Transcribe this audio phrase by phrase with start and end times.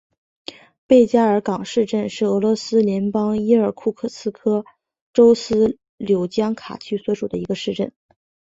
[0.87, 4.65] 贝加尔港市镇是俄罗斯联邦伊尔库茨克
[5.13, 7.91] 州斯柳江卡区所属的一个市镇。